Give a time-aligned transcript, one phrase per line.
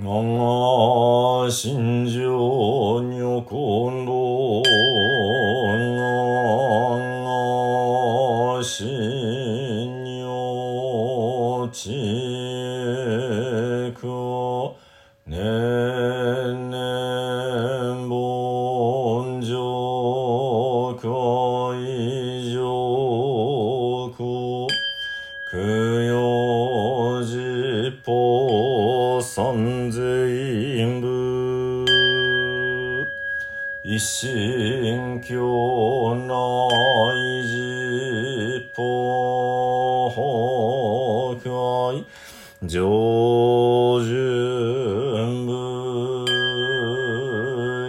[0.00, 4.62] 我が心情女根道我
[8.56, 11.90] が心女知
[14.00, 14.72] 苦
[15.26, 21.02] 年々凡上海
[22.52, 22.56] 上
[24.16, 24.18] 苦
[25.50, 29.77] 供養実法三
[33.98, 35.36] 一心境
[36.28, 36.32] 内
[37.42, 40.12] 寺法
[41.42, 42.04] 会
[42.68, 42.78] 上
[44.04, 45.50] 旬部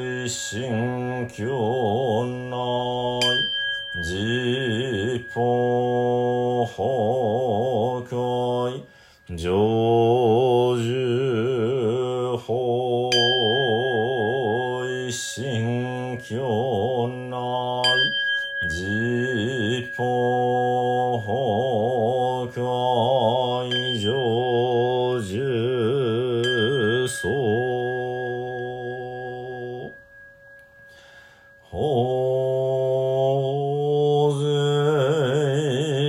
[0.02, 1.46] 一心境
[2.50, 2.56] 内
[4.02, 8.10] 寺法会
[9.38, 9.79] 上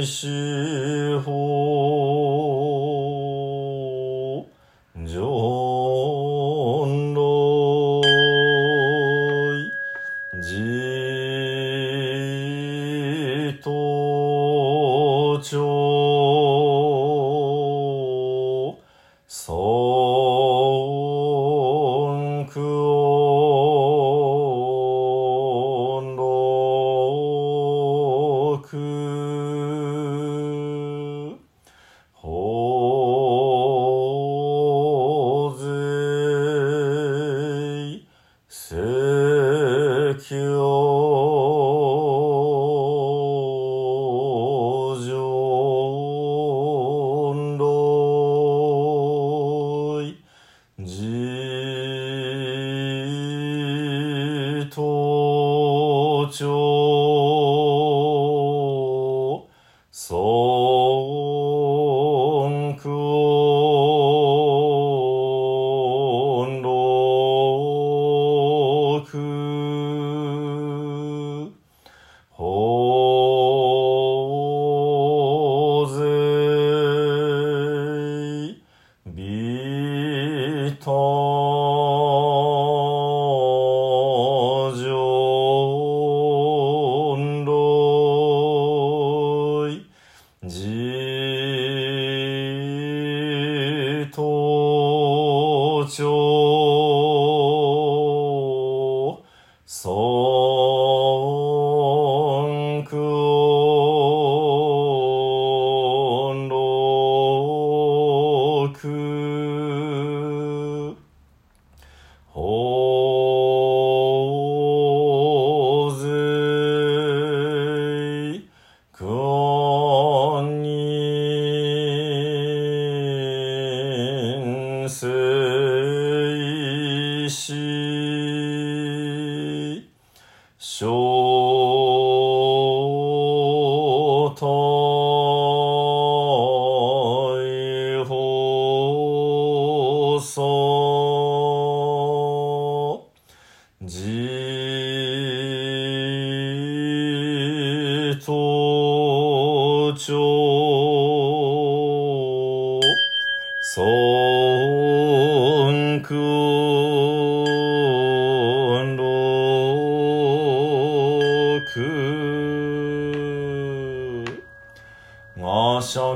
[0.05, 0.40] 是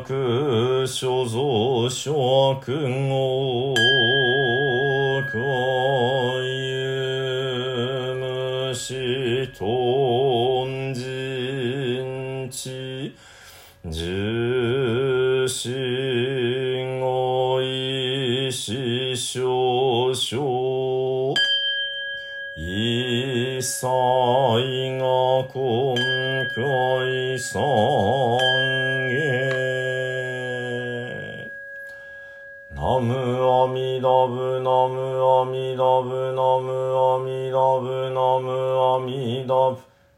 [0.05, 3.75] く所蔵諸君を
[5.33, 5.39] か
[6.43, 8.15] ゆ
[8.69, 11.01] むしとんじ
[12.45, 13.17] んち。
[13.87, 14.01] じ
[15.47, 15.71] し
[17.01, 21.35] ごいししょしょ
[22.57, 23.87] いさ
[24.59, 25.05] いが
[25.53, 25.95] 今
[26.55, 27.59] 回さ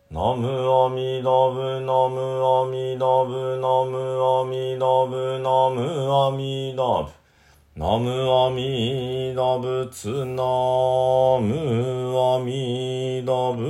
[0.08, 3.58] ナムアミダブナムアミダブ。
[3.60, 5.40] ナムアミダブ。
[5.40, 7.10] ナムアミダブ
[7.78, 8.10] ナム
[8.46, 10.44] アミダ仏ナ
[11.42, 13.66] ムアミダ仏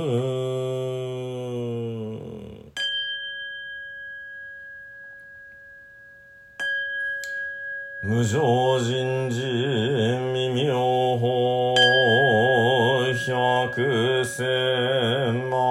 [8.03, 9.41] 無常人事
[10.31, 11.75] 未妙法
[13.27, 15.66] 百千万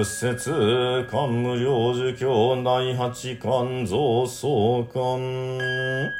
[0.00, 6.10] 仏説、官無領寿教、内八官増総官。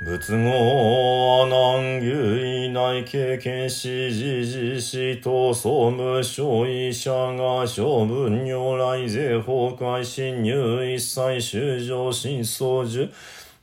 [0.00, 13.10] 仏語、難以内経験し、時事し、と、総務償医者が、処分如来税崩壊侵入、一切修正真相樹。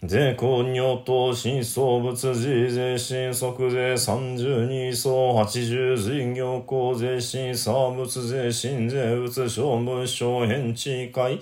[0.07, 2.33] 税公尿等新創物事
[2.69, 11.39] 税新即税三十二層八十事業公税新サ物税新税物商務省返地会。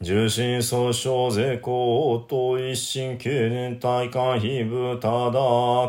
[0.00, 5.32] 重心総称税公応答一心経年大会非部ただ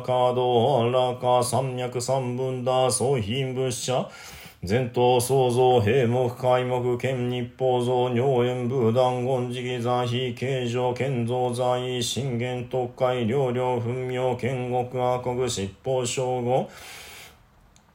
[0.04, 4.10] 稼働荒か三脈三分だ総品物者。
[4.62, 16.68] 前頭創造閉目開目剣日報造尿炎武断言時期座非形状建造在信玄特会両領分明剣国阿国執法称号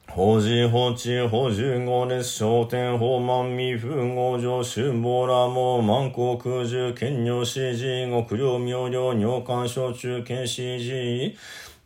[0.06, 11.34] 法事法地法十五列商店法満未符合上春坊らも満国空中兼用指示極領明瞭尿管小中堅指示。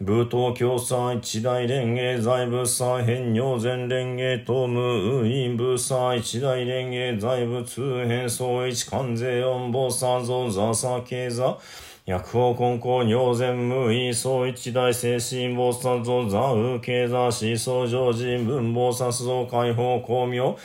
[0.00, 11.58] 武闘共産一大連芸財部祭変尿前連芸東無院部祭一大連芸財部通変総一関税音菩薩像座差経座。
[12.08, 20.56] 薬王根高尿禅無意総一大精神菩薩像座右経座思想上人文菩薩像解放光明。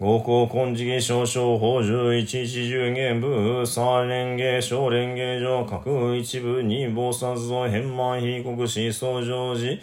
[0.00, 9.78] 合行根事義少々法十一一十元部三連芸小連芸上各一部二菩薩像変満非国思想上寺。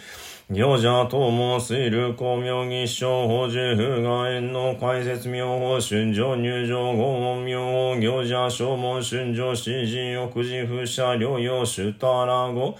[0.50, 12.76] 行者と申すいる公明義称法十風が縁の解説妙法春上入場合問妙法行者正門春上詩人奥寺風車療養主たらご。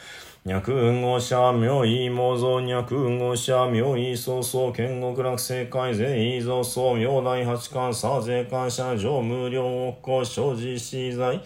[0.49, 9.63] 脈運語者妙意模造脈運語者妙意創創剣極楽世界税意造創妙大八巻差税関者上無料
[10.01, 11.39] 国庫所持資材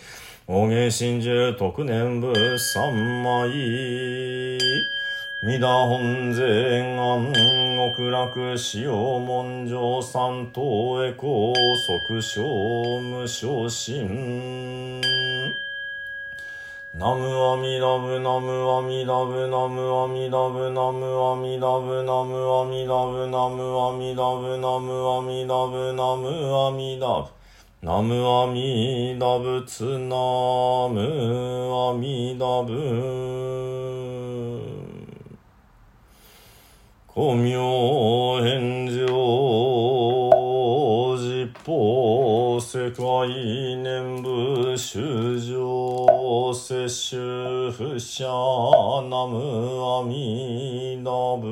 [0.47, 3.51] 大芸真珠特年部三枚
[5.43, 7.33] 三田本前安
[7.97, 11.53] 極楽使用文上三等へ高
[12.09, 15.03] 速小無昇進
[16.95, 27.31] ナムアミダブナムアミダブナムアミダブナムアミダブナムアミダブナムアミダブナムアミダブナムアミダブ
[27.81, 30.17] ナムアミダブツナ
[30.91, 31.01] ム
[31.73, 32.69] アミダブ
[37.15, 39.07] 古明返上
[41.17, 43.29] 実法世界
[43.77, 45.41] 念部修
[46.93, 47.17] 主
[47.73, 48.29] 婦者
[49.09, 51.49] 南無阿弥陀仏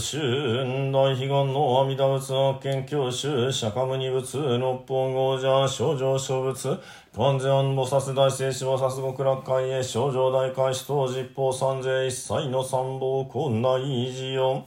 [0.00, 0.39] 是。
[1.10, 6.78] 大悲願の阿弥陀仏悪見教習釈迦無二仏六方豪者症状小仏
[7.16, 14.64] 完全安菩薩大聖子菩薩極楽会へ症状大開始等実法三世一切の三宝困難維持よ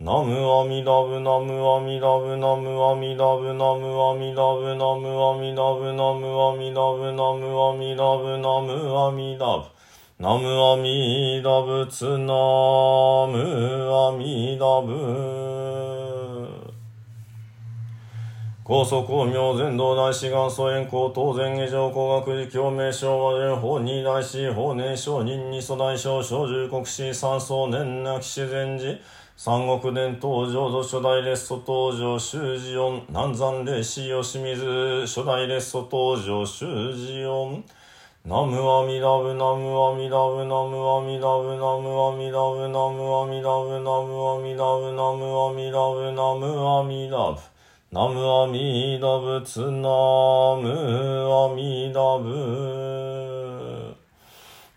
[0.00, 9.74] ナムアミダブナムアミダブナムアミダブナムアミダブナムアミダブナムアミダブナムアミダブナムアミダブ
[10.16, 12.16] ナムアミダ仏ナ
[13.26, 16.46] ムアミダブ
[18.62, 28.96] 高速公明全道大志願祖円光当然下上工学寺共鳴昭和人法二大師法年商人二祖大将小十国士三宗年なき自然寺
[29.36, 37.64] 三国伝登場土初代列祖登場修士音南山霊師吉水初代列祖登場修士音
[38.26, 47.38] ナムアミダブナムアミダブナムアミダブナムアミダブナムアミダブナムアミダブナムアミダブナムアミダブ。
[47.92, 49.68] ナムアミダブツナ
[50.56, 50.72] ム
[51.30, 53.94] アミダブ。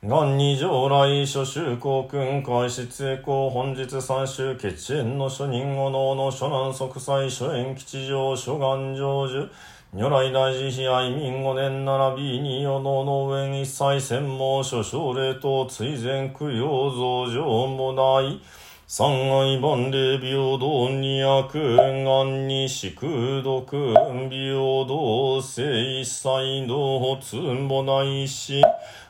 [0.01, 9.49] 元二上来諸州公君開始栄光本日三州決縁の諸人お能の諸南即祭諸縁吉祥諸願成就。
[9.93, 18.41] 如来大慈悲愛民五年並びに世の農園一切専門諸奨礼等追善供養増上もない
[18.85, 23.93] 三愛万礼平等二悪願に宿毒
[24.29, 28.61] 平等性一切同つもないし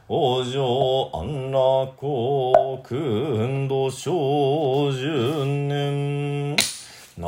[0.08, 1.98] 往生安楽
[2.88, 5.37] 国運動小十年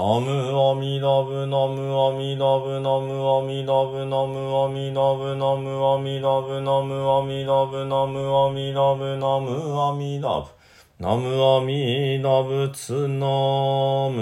[0.09, 0.31] ナム
[0.71, 10.49] アミダブナムアミダブナムアミダブナムアミダブナムアミダブナムアミダブナムアミダブナムアミダブ
[10.97, 13.27] ナムアミダブツナ
[14.09, 14.17] ム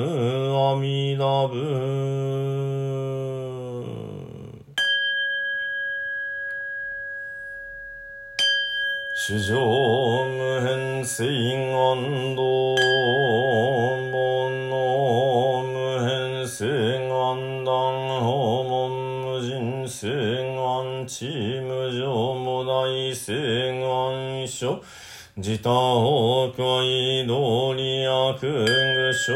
[0.60, 1.56] アミダブ。
[9.16, 9.56] 主上
[10.26, 11.26] 無変性
[11.72, 12.47] 願道
[24.48, 24.82] 一緒。
[25.40, 29.36] 自他崩壊道理悪具正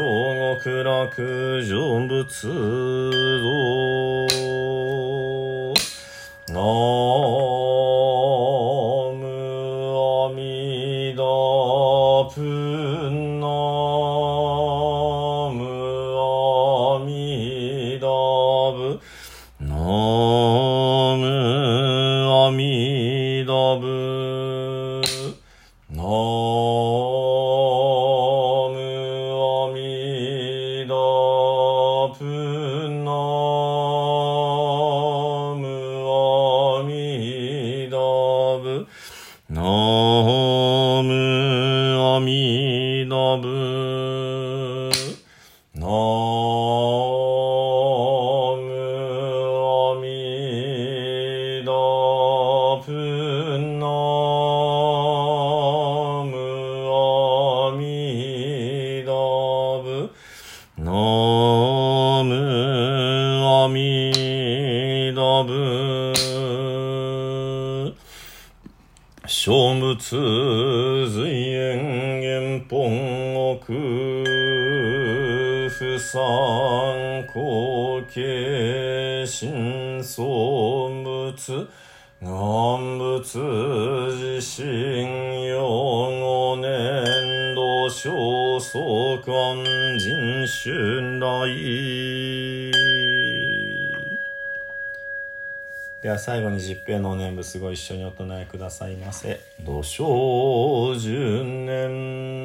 [0.64, 2.48] 極楽成仏
[3.38, 3.78] 道
[6.48, 6.54] な
[9.14, 9.22] む
[10.24, 11.22] アミダ
[12.34, 13.31] プン
[70.02, 73.72] つずいえんげんぽんおく
[75.70, 81.68] ふさんこけしんそうむつ。
[82.24, 83.40] 願仏う
[84.12, 85.94] そうか
[86.56, 92.31] 年度小しゅ人春来
[96.02, 99.38] では最後に十平のお念仏ご一緒にお唱えくださいませ。
[99.64, 102.44] 土生十年。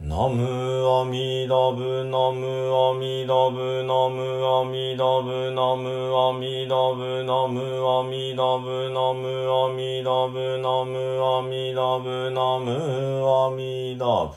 [0.00, 0.42] ナム
[0.88, 12.74] アミダブナムアミダブナムアミダブナムアミダブナムアミダブナムアミダブナムアミダブナム
[13.22, 14.34] アミダブ